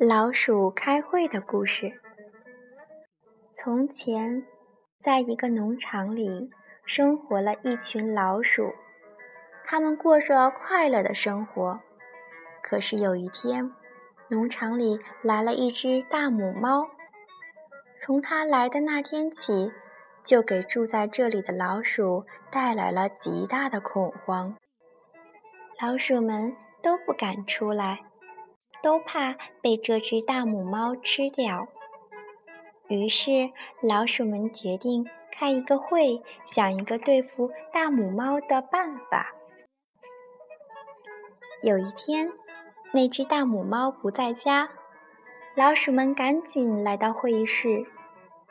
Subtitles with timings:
[0.00, 2.00] 老鼠开会的故事。
[3.52, 4.44] 从前，
[4.98, 6.50] 在一个农场里，
[6.84, 8.74] 生活了一群老鼠，
[9.64, 11.80] 它们过着快乐的生活。
[12.60, 13.70] 可是有一天，
[14.26, 16.88] 农场里来了一只大母猫。
[17.96, 19.70] 从它来的那天起，
[20.24, 24.56] 就给住在这里的老鼠带来了极大的恐慌。
[25.80, 28.00] 老鼠们都不敢出来。
[28.84, 31.66] 都怕被这只大母猫吃掉，
[32.88, 33.48] 于是
[33.80, 39.32] 老鼠们决定开一个会，想一个对付大母猫的办法。
[41.62, 42.30] 有一天，
[42.92, 44.68] 那只大母猫不在家，
[45.54, 47.86] 老鼠们赶紧来到会议室，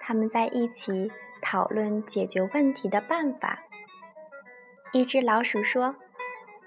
[0.00, 1.12] 他们在一起
[1.42, 3.62] 讨论解决问题的办法。
[4.92, 5.96] 一只老鼠说：“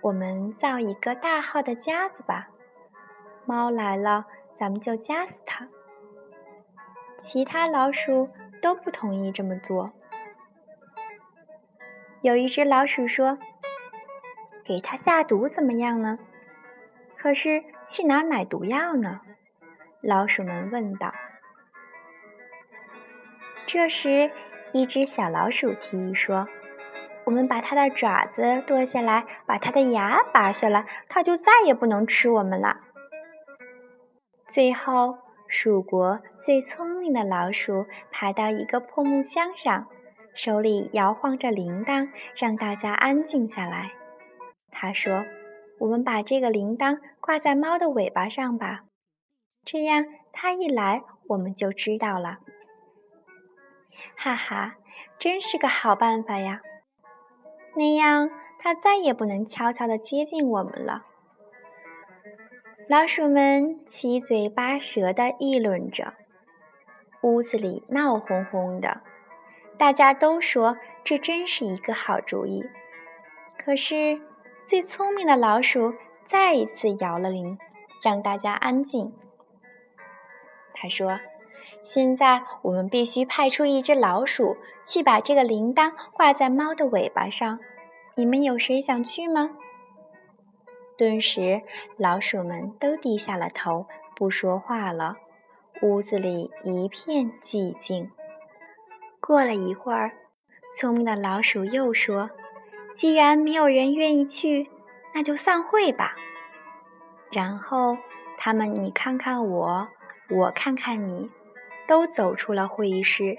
[0.03, 2.49] 我们造一个大号的夹子吧。”
[3.47, 5.69] 猫来了，咱们就夹死它。
[7.17, 8.29] 其他老鼠
[8.61, 9.93] 都不同意这么做。
[12.21, 13.37] 有一只老鼠说
[14.65, 16.19] ：“给它下毒怎么样呢？”
[17.17, 19.21] 可是去哪买毒药呢？
[20.01, 21.13] 老鼠们问道。
[23.65, 24.29] 这时，
[24.73, 26.47] 一只小老鼠提议说
[27.23, 32.81] ：“我们把它的爪子剁下来，把它的牙拔下来，它就再也不能吃我们了。”
[34.49, 35.17] 最后，
[35.47, 39.87] 蜀国最聪明的老鼠爬到一个破木箱上，
[40.33, 43.91] 手里摇晃着铃铛，让大家安静下来。
[44.71, 45.25] 他说
[45.79, 48.85] ：“我们把这个铃铛挂在猫的尾巴上吧，
[49.65, 52.37] 这样它一来，我们就知道了。”
[54.15, 54.75] 哈哈，
[55.19, 56.61] 真是个好办法呀！
[57.75, 61.03] 那样，它再也不能悄悄地接近我们了。
[62.89, 66.13] 老鼠们七嘴八舌地议论着，
[67.21, 69.01] 屋子里闹哄哄的。
[69.77, 72.63] 大家都说这真是一个好主意。
[73.57, 74.21] 可是，
[74.65, 75.93] 最聪明的老鼠
[76.27, 77.57] 再一次摇了铃，
[78.01, 79.11] 让大家安静。
[80.71, 81.19] 他说
[81.83, 84.55] ：“现在我们必须派出一只老鼠
[84.85, 87.59] 去把这个铃铛挂在猫的尾巴上。
[88.15, 89.49] 你们有谁想去吗？”
[90.97, 91.61] 顿时，
[91.97, 93.85] 老鼠们都低下了头，
[94.15, 95.17] 不说话了。
[95.81, 98.09] 屋子里一片寂静。
[99.19, 100.11] 过了一会儿，
[100.75, 102.31] 聪明的老鼠又说
[102.97, 104.67] ：“既然没有人愿意去，
[105.13, 106.15] 那就散会吧。”
[107.31, 107.97] 然后，
[108.37, 109.87] 他们你看看我，
[110.29, 111.29] 我看看你，
[111.87, 113.37] 都走出了会议室。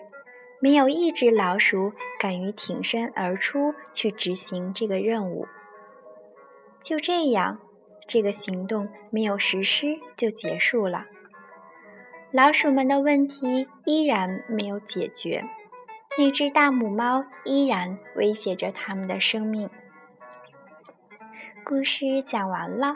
[0.61, 5.47] 没有一只老鼠敢于挺身而出去执行这个任务。
[6.83, 7.59] 就这样，
[8.07, 11.05] 这个行动没有实施就结束了。
[12.31, 15.45] 老鼠们的问题依然没有解决，
[16.19, 19.69] 那只大母猫依然威胁着它们的生命。
[21.65, 22.95] 故事讲完了。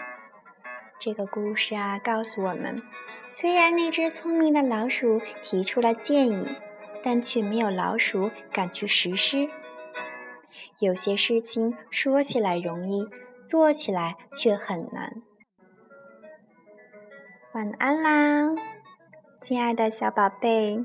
[0.98, 2.80] 这个故事啊，告诉我们，
[3.28, 6.46] 虽然那只聪明的老鼠提出了建议，
[7.02, 9.48] 但却没有老鼠敢去实施。
[10.78, 13.08] 有些事情说起来容易。
[13.46, 15.22] 做起来却很难。
[17.52, 18.54] 晚安啦，
[19.40, 20.84] 亲爱的小宝贝。